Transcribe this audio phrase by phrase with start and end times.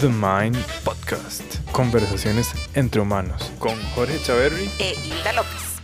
[0.00, 1.64] The Mind Podcast.
[1.72, 5.78] Conversaciones entre humanos con Jorge Chaverri e Hilda López.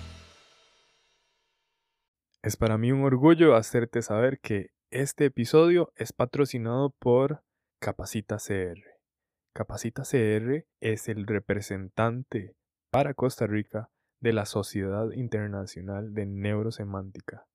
[2.43, 7.43] Es para mí un orgullo hacerte saber que este episodio es patrocinado por
[7.81, 8.79] Capacita CR.
[9.55, 12.55] Capacita CR es el representante
[12.91, 13.89] para Costa Rica
[14.21, 17.47] de la Sociedad Internacional de Neurosemántica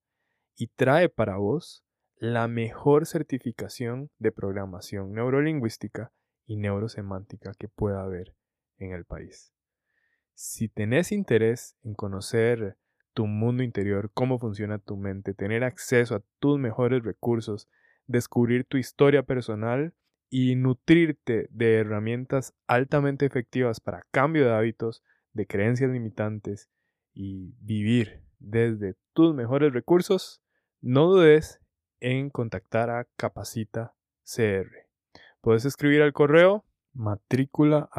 [0.55, 1.83] y trae para vos
[2.15, 6.11] la mejor certificación de programación neurolingüística
[6.47, 8.33] y neurosemántica que pueda haber
[8.79, 9.53] en el país.
[10.33, 12.77] Si tenés interés en conocer
[13.13, 17.67] tu mundo interior, cómo funciona tu mente, tener acceso a tus mejores recursos,
[18.05, 19.93] descubrir tu historia personal
[20.29, 25.03] y nutrirte de herramientas altamente efectivas para cambio de hábitos,
[25.33, 26.69] de creencias limitantes
[27.13, 30.41] y vivir desde tus mejores recursos,
[30.81, 31.59] no dudes
[31.99, 34.86] en contactar a Capacita CR.
[35.41, 37.89] Puedes escribir al correo matrícula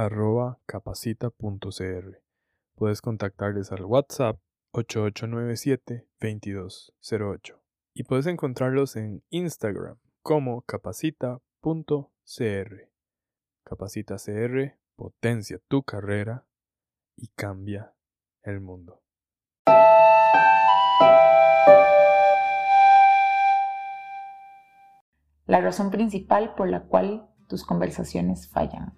[2.74, 4.40] Puedes contactarles al WhatsApp
[4.72, 7.60] 8897-2208
[7.94, 11.38] y puedes encontrarlos en Instagram como capacita.cr.
[13.64, 16.44] Capacita CR potencia tu carrera
[17.16, 17.94] y cambia
[18.42, 19.00] el mundo.
[25.48, 28.92] La razón principal por la cual tus conversaciones fallan.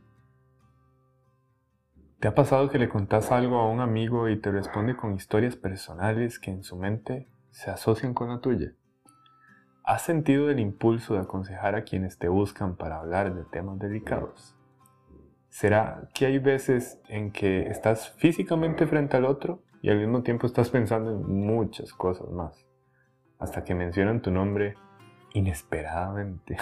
[2.18, 5.54] ¿Te ha pasado que le contás algo a un amigo y te responde con historias
[5.54, 8.72] personales que en su mente se asocian con la tuya?
[9.84, 14.56] ¿Has sentido el impulso de aconsejar a quienes te buscan para hablar de temas delicados?
[15.50, 20.48] ¿Será que hay veces en que estás físicamente frente al otro y al mismo tiempo
[20.48, 22.66] estás pensando en muchas cosas más?
[23.38, 24.74] Hasta que mencionan tu nombre
[25.32, 26.56] inesperadamente.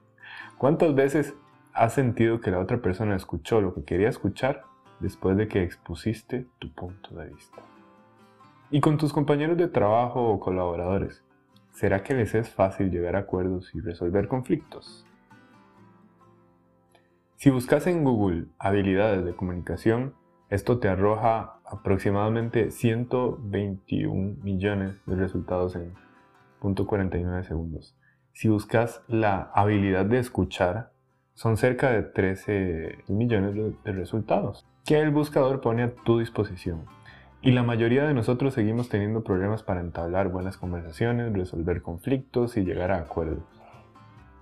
[0.58, 1.34] ¿Cuántas veces
[1.72, 4.64] has sentido que la otra persona escuchó lo que quería escuchar
[5.00, 7.62] después de que expusiste tu punto de vista?
[8.70, 11.22] Y con tus compañeros de trabajo o colaboradores,
[11.72, 15.06] ¿será que les es fácil llegar a acuerdos y resolver conflictos?
[17.36, 20.14] Si buscas en Google habilidades de comunicación,
[20.48, 25.94] esto te arroja aproximadamente 121 millones de resultados en
[26.60, 27.96] .49 segundos.
[28.34, 30.90] Si buscas la habilidad de escuchar,
[31.32, 36.84] son cerca de 13 millones de resultados que el buscador pone a tu disposición.
[37.40, 42.64] Y la mayoría de nosotros seguimos teniendo problemas para entablar buenas conversaciones, resolver conflictos y
[42.64, 43.44] llegar a acuerdos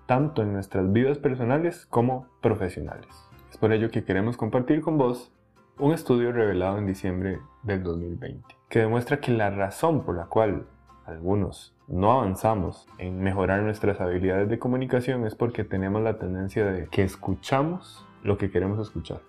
[0.07, 3.09] tanto en nuestras vidas personales como profesionales.
[3.51, 5.33] Es por ello que queremos compartir con vos
[5.79, 10.67] un estudio revelado en diciembre del 2020, que demuestra que la razón por la cual
[11.07, 16.87] algunos no avanzamos en mejorar nuestras habilidades de comunicación es porque tenemos la tendencia de
[16.87, 19.21] que escuchamos lo que queremos escuchar.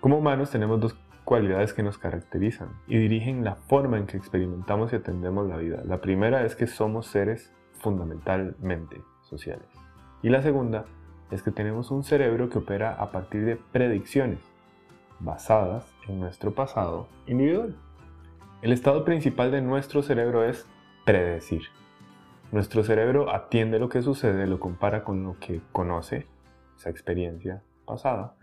[0.00, 4.92] Como humanos tenemos dos cualidades que nos caracterizan y dirigen la forma en que experimentamos
[4.92, 5.82] y atendemos la vida.
[5.84, 9.68] La primera es que somos seres fundamentalmente sociales.
[10.22, 10.84] Y la segunda
[11.30, 14.38] es que tenemos un cerebro que opera a partir de predicciones
[15.20, 17.76] basadas en nuestro pasado individual.
[18.60, 20.66] El estado principal de nuestro cerebro es
[21.04, 21.62] predecir.
[22.50, 26.26] Nuestro cerebro atiende lo que sucede, lo compara con lo que conoce,
[26.76, 28.34] esa experiencia pasada,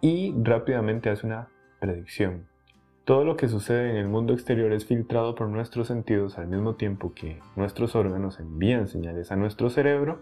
[0.00, 1.48] y rápidamente hace una
[1.80, 2.46] predicción.
[3.04, 6.76] Todo lo que sucede en el mundo exterior es filtrado por nuestros sentidos al mismo
[6.76, 10.20] tiempo que nuestros órganos envían señales a nuestro cerebro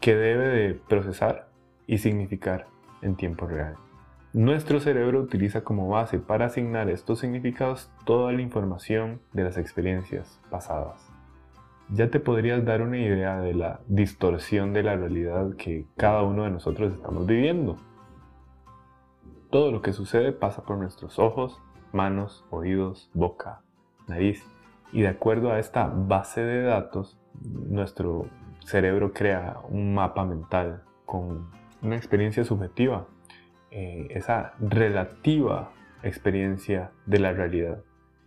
[0.00, 1.48] que debe de procesar
[1.86, 2.66] y significar
[3.02, 3.76] en tiempo real.
[4.32, 10.40] Nuestro cerebro utiliza como base para asignar estos significados toda la información de las experiencias
[10.50, 11.13] pasadas.
[11.90, 16.44] Ya te podrías dar una idea de la distorsión de la realidad que cada uno
[16.44, 17.76] de nosotros estamos viviendo.
[19.50, 21.60] Todo lo que sucede pasa por nuestros ojos,
[21.92, 23.60] manos, oídos, boca,
[24.08, 24.44] nariz
[24.92, 28.26] y de acuerdo a esta base de datos, nuestro
[28.64, 31.50] cerebro crea un mapa mental con
[31.82, 33.06] una experiencia subjetiva,
[33.70, 35.72] eh, esa relativa
[36.02, 37.82] experiencia de la realidad.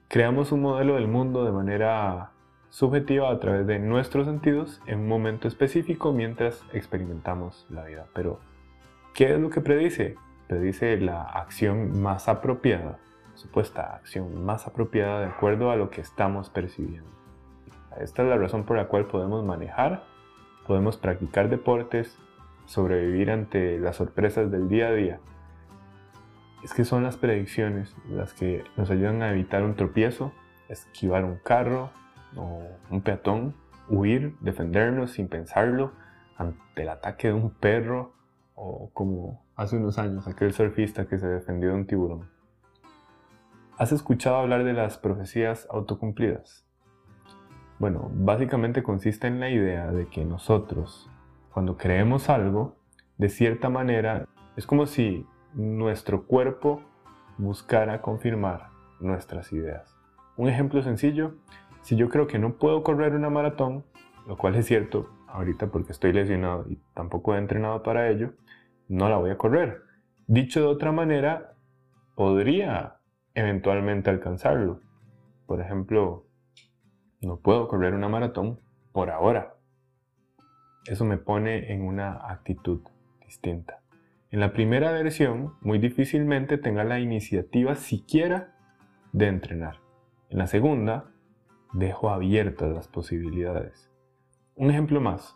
[0.10, 2.32] Creamos un modelo del mundo de manera
[2.78, 8.06] subjetiva a través de nuestros sentidos en un momento específico mientras experimentamos la vida.
[8.14, 8.40] Pero,
[9.16, 10.16] ¿qué es lo que predice?
[10.48, 13.00] Predice la acción más apropiada,
[13.34, 17.10] supuesta acción más apropiada de acuerdo a lo que estamos percibiendo.
[18.00, 20.04] Esta es la razón por la cual podemos manejar
[20.68, 22.20] podemos practicar deportes,
[22.68, 25.20] sobrevivir ante las sorpresas del día a día.
[26.64, 30.32] Es que son las predicciones las que nos ayudan a evitar un tropiezo,
[30.70, 31.90] esquivar un carro
[32.38, 33.56] o un peatón,
[33.90, 35.94] huir, defendernos sin pensarlo
[36.38, 38.14] ante el ataque de un perro
[38.56, 42.30] o como hace unos años aquel surfista que se defendió de un tiburón.
[43.78, 46.66] ¿Has escuchado hablar de las profecías autocumplidas?
[47.80, 51.12] Bueno, básicamente consiste en la idea de que nosotros,
[51.54, 52.76] cuando creemos algo,
[53.20, 56.82] de cierta manera, es como si nuestro cuerpo
[57.38, 58.70] buscara confirmar
[59.00, 59.96] nuestras ideas.
[60.38, 61.36] Un ejemplo sencillo,
[61.88, 63.86] si yo creo que no puedo correr una maratón,
[64.28, 68.34] lo cual es cierto ahorita porque estoy lesionado y tampoco he entrenado para ello,
[68.90, 69.84] no la voy a correr.
[70.28, 71.54] Dicho de otra manera,
[72.14, 72.98] podría
[73.36, 74.82] eventualmente alcanzarlo.
[75.46, 76.28] Por ejemplo,
[77.22, 78.60] no puedo correr una maratón
[78.92, 79.56] por ahora.
[80.88, 82.82] Eso me pone en una actitud
[83.26, 83.80] distinta.
[84.30, 88.58] En la primera versión, muy difícilmente tenga la iniciativa siquiera
[89.14, 89.78] de entrenar.
[90.30, 91.14] En la segunda,
[91.74, 93.90] dejo abiertas las posibilidades.
[94.56, 95.36] Un ejemplo más.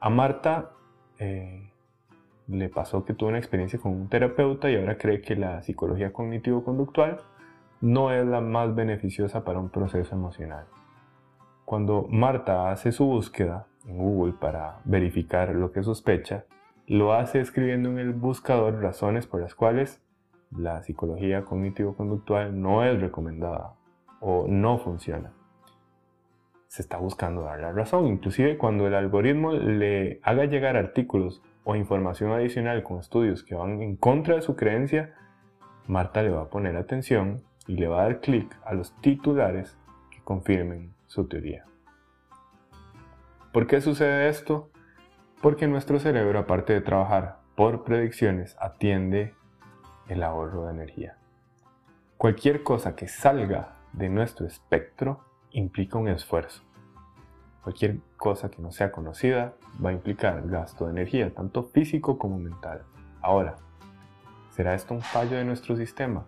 [0.00, 0.72] A Marta
[1.18, 1.70] eh,
[2.48, 6.12] le pasó que tuvo una experiencia con un terapeuta y ahora cree que la psicología
[6.12, 7.20] cognitivo-conductual
[7.80, 10.66] no es la más beneficiosa para un proceso emocional.
[11.64, 16.44] Cuando Marta hace su búsqueda en Google para verificar lo que sospecha,
[16.86, 20.02] lo hace escribiendo en el buscador razones por las cuales
[20.50, 23.74] la psicología cognitivo-conductual no es recomendada
[24.20, 25.32] o no funciona.
[26.70, 31.74] Se está buscando dar la razón, inclusive cuando el algoritmo le haga llegar artículos o
[31.74, 35.12] información adicional con estudios que van en contra de su creencia,
[35.88, 39.76] Marta le va a poner atención y le va a dar clic a los titulares
[40.12, 41.64] que confirmen su teoría.
[43.52, 44.70] ¿Por qué sucede esto?
[45.42, 49.34] Porque nuestro cerebro, aparte de trabajar por predicciones, atiende
[50.06, 51.16] el ahorro de energía.
[52.16, 56.62] Cualquier cosa que salga de nuestro espectro implica un esfuerzo.
[57.62, 59.54] Cualquier cosa que no sea conocida
[59.84, 62.82] va a implicar gasto de energía, tanto físico como mental.
[63.20, 63.56] Ahora,
[64.50, 66.26] ¿será esto un fallo de nuestro sistema?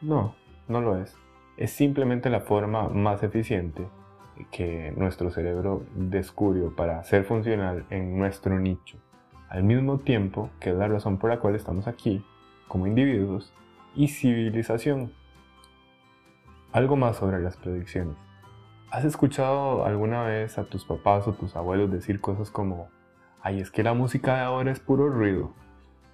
[0.00, 0.34] No,
[0.68, 1.16] no lo es.
[1.56, 3.86] Es simplemente la forma más eficiente
[4.50, 8.98] que nuestro cerebro descubrió para ser funcional en nuestro nicho,
[9.48, 12.24] al mismo tiempo que es la razón por la cual estamos aquí
[12.68, 13.52] como individuos
[13.94, 15.12] y civilización.
[16.74, 18.16] Algo más sobre las predicciones.
[18.90, 22.88] ¿Has escuchado alguna vez a tus papás o tus abuelos decir cosas como,
[23.40, 25.52] ay, es que la música de ahora es puro ruido?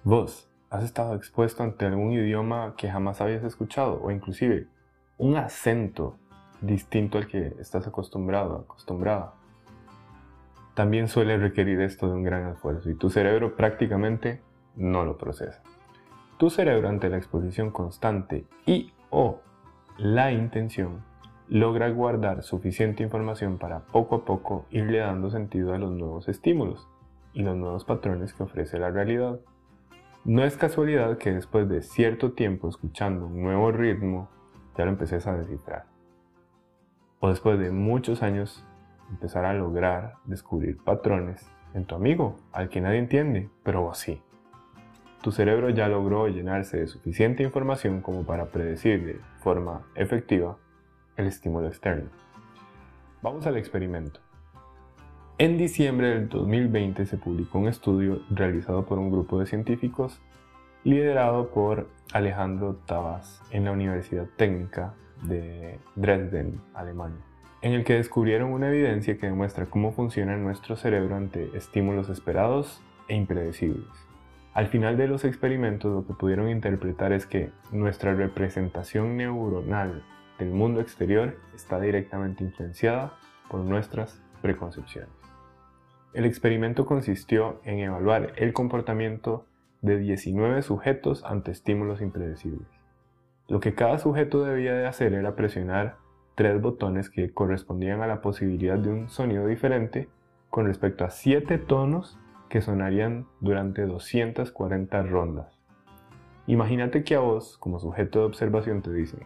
[0.03, 4.67] Vos, ¿has estado expuesto ante algún idioma que jamás habías escuchado o inclusive
[5.17, 6.19] un acento
[6.61, 9.33] distinto al que estás acostumbrado, acostumbrada?
[10.75, 14.43] También suele requerir esto de un gran esfuerzo y tu cerebro prácticamente
[14.75, 15.63] no lo procesa.
[16.37, 19.41] Tu cerebro ante la exposición constante y o
[19.97, 21.03] la intención
[21.47, 26.87] logra guardar suficiente información para poco a poco irle dando sentido a los nuevos estímulos
[27.33, 29.39] y los nuevos patrones que ofrece la realidad.
[30.23, 34.29] No es casualidad que después de cierto tiempo escuchando un nuevo ritmo
[34.77, 35.85] ya lo empeces a descifrar.
[37.19, 38.65] O después de muchos años
[39.09, 44.21] empezar a lograr descubrir patrones en tu amigo, al que nadie entiende, pero vos sí
[45.21, 50.57] tu cerebro ya logró llenarse de suficiente información como para predecir de forma efectiva
[51.15, 52.09] el estímulo externo.
[53.21, 54.19] Vamos al experimento.
[55.37, 60.19] En diciembre del 2020 se publicó un estudio realizado por un grupo de científicos
[60.83, 67.21] liderado por Alejandro Tabas en la Universidad Técnica de Dresden, Alemania,
[67.61, 72.81] en el que descubrieron una evidencia que demuestra cómo funciona nuestro cerebro ante estímulos esperados
[73.07, 74.10] e impredecibles.
[74.53, 80.03] Al final de los experimentos lo que pudieron interpretar es que nuestra representación neuronal
[80.39, 83.13] del mundo exterior está directamente influenciada
[83.49, 85.09] por nuestras preconcepciones.
[86.13, 89.45] El experimento consistió en evaluar el comportamiento
[89.81, 92.67] de 19 sujetos ante estímulos impredecibles.
[93.47, 95.95] Lo que cada sujeto debía de hacer era presionar
[96.35, 100.09] tres botones que correspondían a la posibilidad de un sonido diferente
[100.49, 102.19] con respecto a 7 tonos
[102.51, 105.57] que sonarían durante 240 rondas.
[106.47, 109.21] Imagínate que a vos, como sujeto de observación, te dicen,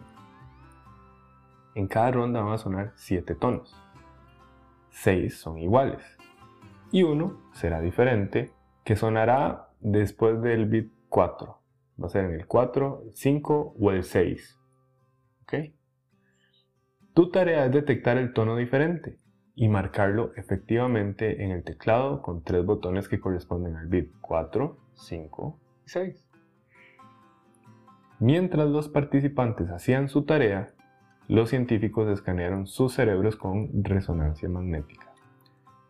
[1.74, 3.76] en cada ronda van a sonar 7 tonos.
[4.92, 6.04] 6 son iguales.
[6.92, 8.52] Y uno será diferente,
[8.84, 11.60] que sonará después del bit 4.
[12.00, 14.60] Va a ser en el 4, 5 o el 6.
[15.42, 15.54] ¿Ok?
[17.16, 19.18] Tu tarea es detectar el tono diferente
[19.56, 25.60] y marcarlo efectivamente en el teclado con tres botones que corresponden al bit 4, 5
[25.86, 26.26] y 6.
[28.20, 30.74] Mientras los participantes hacían su tarea,
[31.28, 35.12] los científicos escanearon sus cerebros con resonancia magnética.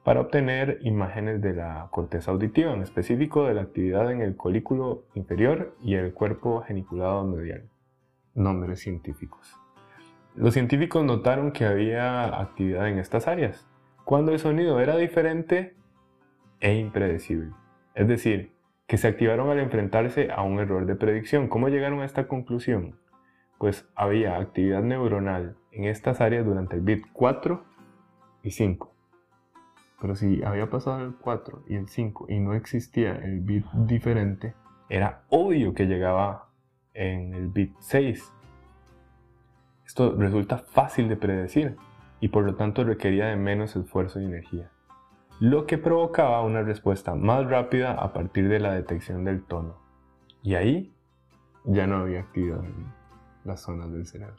[0.04, 5.06] para obtener imágenes de la corteza auditiva, en específico de la actividad en el colículo
[5.16, 7.68] inferior y el cuerpo geniculado medial.
[8.36, 9.65] Nombres científicos.
[10.36, 13.66] Los científicos notaron que había actividad en estas áreas,
[14.04, 15.76] cuando el sonido era diferente
[16.60, 17.52] e impredecible.
[17.94, 18.52] Es decir,
[18.86, 21.48] que se activaron al enfrentarse a un error de predicción.
[21.48, 23.00] ¿Cómo llegaron a esta conclusión?
[23.58, 27.64] Pues había actividad neuronal en estas áreas durante el bit 4
[28.44, 28.94] y 5.
[30.02, 34.54] Pero si había pasado el 4 y el 5 y no existía el bit diferente,
[34.90, 36.50] era obvio que llegaba
[36.94, 38.35] en el bit 6.
[39.96, 41.78] Esto resulta fácil de predecir
[42.20, 44.70] y por lo tanto requería de menos esfuerzo y energía,
[45.40, 49.78] lo que provocaba una respuesta más rápida a partir de la detección del tono.
[50.44, 50.94] Y ahí
[51.64, 52.92] ya no había actividad en
[53.46, 54.36] las zonas del cerebro.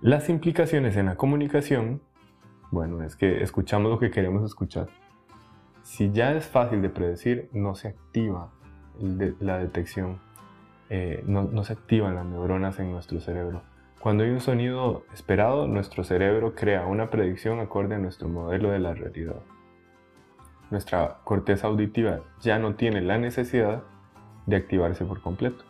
[0.00, 2.00] Las implicaciones en la comunicación
[2.70, 4.88] bueno, es que escuchamos lo que queremos escuchar.
[5.82, 8.50] Si ya es fácil de predecir, no se activa
[9.40, 10.20] la detección,
[10.90, 13.62] eh, no, no se activan las neuronas en nuestro cerebro.
[14.00, 18.78] Cuando hay un sonido esperado, nuestro cerebro crea una predicción acorde a nuestro modelo de
[18.78, 19.40] la realidad.
[20.70, 23.82] Nuestra corteza auditiva ya no tiene la necesidad
[24.46, 25.64] de activarse por completo.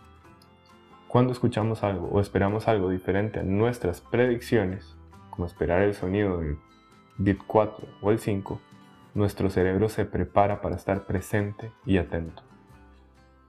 [1.06, 4.96] Cuando escuchamos algo o esperamos algo diferente a nuestras predicciones,
[5.30, 6.56] como esperar el sonido de
[7.18, 8.60] bit 4 o el 5,
[9.14, 12.42] nuestro cerebro se prepara para estar presente y atento.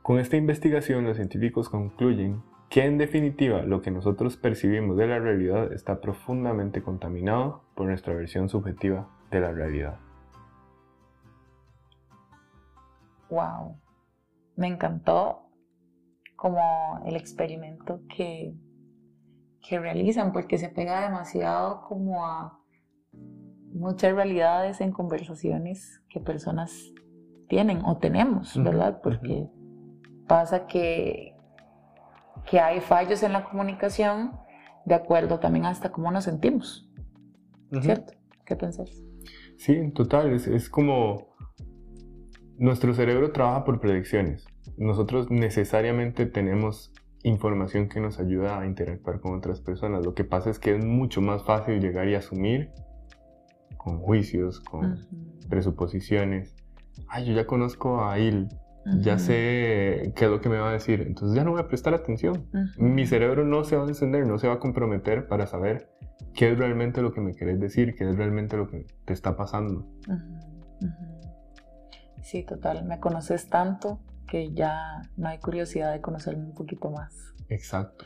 [0.06, 5.18] Con esta investigación los científicos concluyen que en definitiva lo que nosotros percibimos de la
[5.18, 9.98] realidad está profundamente contaminado por nuestra versión subjetiva de la realidad.
[13.32, 13.80] Wow,
[14.56, 15.50] me encantó
[16.36, 18.54] como el experimento que,
[19.68, 22.60] que realizan porque se pega demasiado como a
[23.74, 26.94] muchas realidades en conversaciones que personas
[27.50, 29.02] tienen o tenemos, ¿verdad?
[29.02, 29.50] Porque
[30.28, 31.36] pasa que,
[32.50, 34.32] que hay fallos en la comunicación
[34.86, 36.90] de acuerdo también hasta cómo nos sentimos,
[37.82, 38.14] ¿cierto?
[38.46, 39.02] ¿Qué pensás?
[39.58, 41.36] Sí, en total, es, es como
[42.58, 44.46] nuestro cerebro trabaja por predicciones.
[44.78, 50.06] Nosotros necesariamente tenemos información que nos ayuda a interactuar con otras personas.
[50.06, 52.70] Lo que pasa es que es mucho más fácil llegar y asumir
[53.78, 55.08] con juicios, con
[55.50, 56.56] presuposiciones.
[57.08, 58.48] Ay, yo ya conozco a él,
[59.00, 61.68] ya sé qué es lo que me va a decir, entonces ya no voy a
[61.68, 62.48] prestar atención.
[62.78, 65.90] Mi cerebro no se va a encender, no se va a comprometer para saber
[66.34, 69.36] qué es realmente lo que me querés decir, qué es realmente lo que te está
[69.36, 69.88] pasando.
[72.22, 77.34] Sí, total, me conoces tanto que ya no hay curiosidad de conocerme un poquito más.
[77.50, 78.06] Exacto.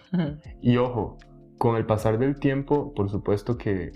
[0.62, 1.18] Y ojo,
[1.58, 3.92] con el pasar del tiempo, por supuesto que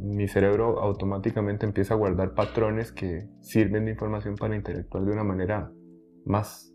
[0.00, 5.24] mi cerebro automáticamente empieza a guardar patrones que sirven de información para interactuar de una
[5.24, 5.70] manera
[6.26, 6.74] más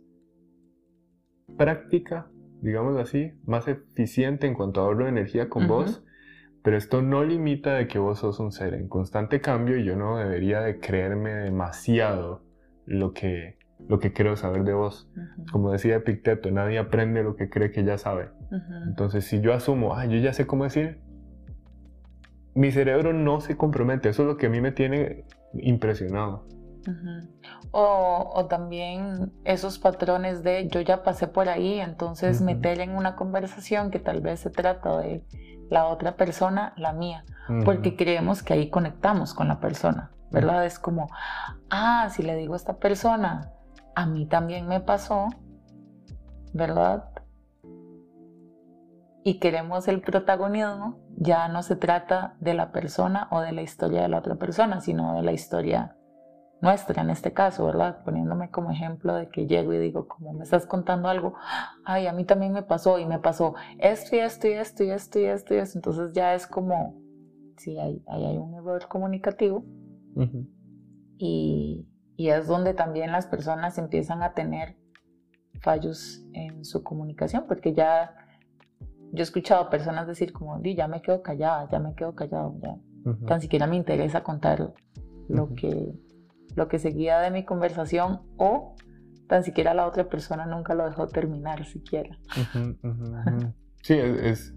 [1.58, 2.32] práctica,
[2.62, 6.04] digamos así, más eficiente en cuanto a ahorro de energía con vos,
[6.64, 9.96] pero esto no limita de que vos sos un ser en constante cambio y yo
[9.96, 12.44] no debería de creerme demasiado
[12.86, 15.12] lo que, lo que quiero saber de vos.
[15.52, 18.30] Como decía Epicteto, nadie aprende lo que cree que ya sabe.
[18.88, 21.00] Entonces, si yo asumo, ah, yo ya sé cómo decir,
[22.54, 24.10] mi cerebro no se compromete.
[24.10, 26.46] Eso es lo que a mí me tiene impresionado.
[27.72, 33.92] O, también esos patrones de yo ya pasé por ahí, entonces meter en una conversación
[33.92, 35.24] que tal vez se trata de
[35.70, 37.24] la otra persona, la mía,
[37.64, 40.66] porque creemos que ahí conectamos con la persona, ¿verdad?
[40.66, 41.10] Es como,
[41.70, 43.52] ah, si le digo a esta persona,
[43.96, 45.28] a mí también me pasó,
[46.54, 47.12] ¿verdad?
[49.24, 54.02] y queremos el protagonismo, ya no se trata de la persona o de la historia
[54.02, 55.96] de la otra persona, sino de la historia
[56.62, 58.04] nuestra en este caso, ¿verdad?
[58.04, 61.34] Poniéndome como ejemplo de que llego y digo, como me estás contando algo,
[61.84, 64.90] ay, a mí también me pasó y me pasó esto y esto y esto y
[64.92, 67.02] esto y esto y esto, entonces ya es como,
[67.58, 69.64] sí, ahí hay, hay, un error comunicativo.
[71.18, 74.78] Y, y es donde también las personas empiezan a tener
[75.62, 78.16] fallos en su comunicación, porque ya
[79.12, 82.56] yo he escuchado personas decir como, Di, ya me quedo callada, ya me quedo callado,
[82.62, 82.78] ya.
[83.26, 84.74] Tan siquiera me interesa contar
[85.28, 85.94] lo, que,
[86.56, 88.76] lo que seguía de mi conversación o
[89.28, 92.18] tan siquiera la otra persona nunca lo dejó terminar siquiera.
[93.82, 94.54] sí, es,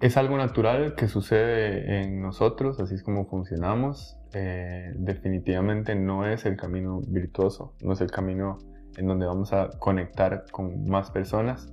[0.00, 4.16] es, algo natural que sucede en nosotros, así es como funcionamos.
[4.32, 8.58] Eh, definitivamente no es el camino virtuoso, no es el camino
[8.96, 11.72] en donde vamos a conectar con más personas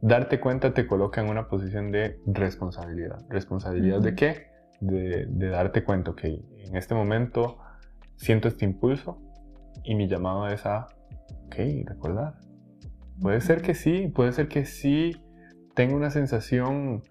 [0.00, 3.18] darte cuenta te coloca en una posición de responsabilidad.
[3.28, 4.46] ¿Responsabilidad de qué?
[4.80, 7.58] De, darte cuenta, que en este momento
[8.20, 9.18] siento este impulso
[9.82, 10.88] y mi llamado es a,
[11.46, 11.54] ok,
[11.86, 12.34] recordar.
[13.20, 15.16] Puede ser que sí, puede ser que sí
[15.74, 17.02] tengo una sensación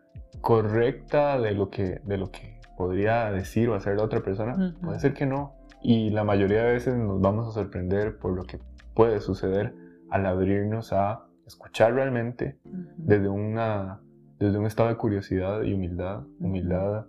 [0.41, 4.75] correcta de lo que, de lo que podría decir o hacer la otra persona.
[4.81, 5.55] Puede ser que no.
[5.81, 8.59] Y la mayoría de veces nos vamos a sorprender por lo que
[8.93, 9.73] puede suceder
[10.09, 12.59] al abrirnos a escuchar realmente
[12.97, 13.99] desde, una,
[14.39, 17.05] desde un estado de curiosidad y humildad, humildad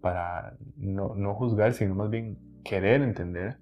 [0.00, 3.58] para no, no, juzgar, sino más bien querer entender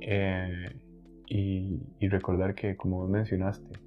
[0.00, 0.80] eh,
[1.26, 3.80] y, y, recordar que, como vos mencionaste,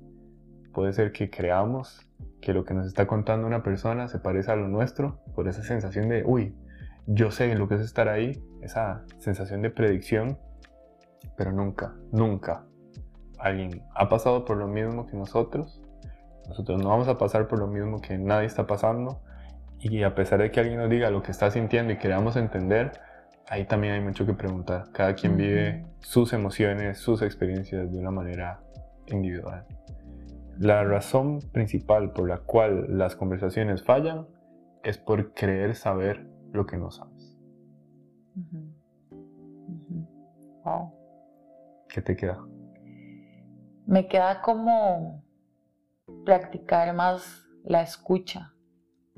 [0.73, 2.07] puede ser que creamos
[2.41, 5.63] que lo que nos está contando una persona se parece a lo nuestro por esa
[5.63, 6.53] sensación de, uy,
[7.07, 10.39] yo sé lo que es estar ahí, esa sensación de predicción,
[11.37, 12.65] pero nunca, nunca
[13.39, 15.81] alguien ha pasado por lo mismo que nosotros,
[16.47, 19.21] nosotros no vamos a pasar por lo mismo que nadie está pasando
[19.79, 22.91] y a pesar de que alguien nos diga lo que está sintiendo y queramos entender,
[23.47, 24.91] ahí también hay mucho que preguntar.
[24.91, 28.61] Cada quien vive sus emociones, sus experiencias de una manera
[29.07, 29.65] individual.
[30.57, 34.27] La razón principal por la cual las conversaciones fallan
[34.83, 37.37] es por creer saber lo que no sabes.
[40.63, 40.93] Wow.
[41.89, 42.39] ¿Qué te queda?
[43.85, 45.23] Me queda como
[46.25, 48.53] practicar más la escucha,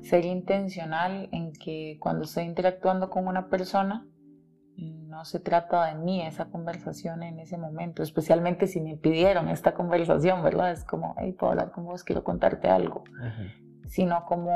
[0.00, 4.06] ser intencional en que cuando estoy interactuando con una persona,
[4.78, 9.74] no se trata de mí esa conversación en ese momento, especialmente si me pidieron esta
[9.74, 10.70] conversación, ¿verdad?
[10.70, 13.02] Es como, hey, puedo hablar con vos, quiero contarte algo,
[13.86, 14.52] sino como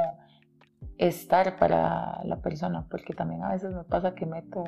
[0.97, 4.63] estar para la persona, porque también a veces me pasa que meto,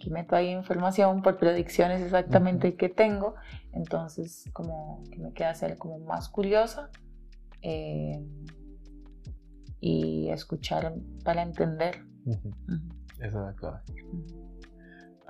[0.00, 3.36] que meto ahí información por predicciones exactamente que tengo,
[3.72, 6.90] entonces como que me queda ser como más curiosa
[7.60, 8.20] eh,
[9.78, 10.92] y escuchar
[11.24, 12.04] para entender.
[13.20, 13.54] Esa es la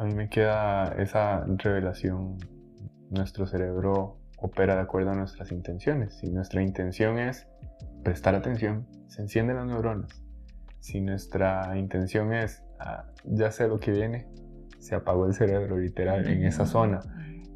[0.02, 2.36] A mí me queda esa revelación,
[3.10, 6.18] nuestro cerebro opera de acuerdo a nuestras intenciones.
[6.18, 7.46] Si nuestra intención es
[8.02, 10.24] prestar atención, se encienden las neuronas.
[10.80, 14.26] Si nuestra intención es, ah, ya sé lo que viene,
[14.80, 16.98] se apagó el cerebro literal en esa zona.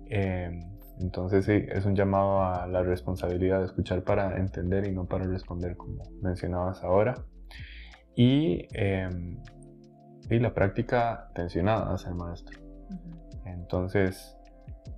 [0.09, 5.07] Em, entonces sí, es un llamado a la responsabilidad de escuchar para entender y no
[5.07, 7.17] para responder, como mencionabas ahora.
[8.15, 9.37] Y, em,
[10.29, 12.59] y la práctica tensionada hacia el maestro.
[13.45, 14.37] Entonces,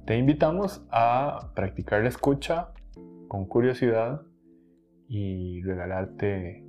[0.07, 2.73] te invitamos a practicar la escucha
[3.29, 4.23] con curiosidad
[5.07, 6.65] y regalarte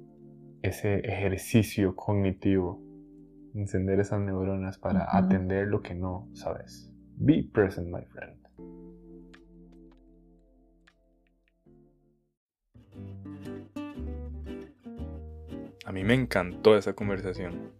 [0.62, 2.82] ese ejercicio cognitivo,
[3.56, 6.91] encender esas neuronas para atender lo que no sabes.
[7.15, 8.39] Be present, my friend.
[15.86, 17.72] A mí me encantó esa conversación.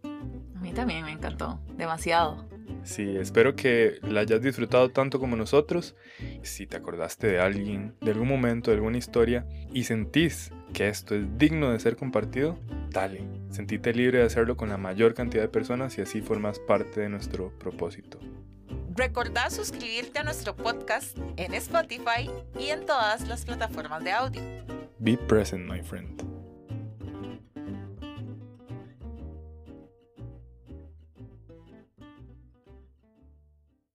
[0.60, 2.46] A mí también me encantó, demasiado.
[2.84, 5.96] Sí, espero que la hayas disfrutado tanto como nosotros.
[6.42, 11.16] Si te acordaste de alguien, de algún momento, de alguna historia y sentís que esto
[11.16, 13.24] es digno de ser compartido, dale.
[13.52, 17.08] Sentite libre de hacerlo con la mayor cantidad de personas y así formas parte de
[17.08, 18.20] nuestro propósito.
[18.94, 24.42] Recordá suscribirte a nuestro podcast en Spotify y en todas las plataformas de audio.
[25.00, 26.29] Be present, my friend.